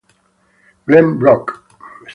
Glen 0.87 1.19
Rock 1.21 1.45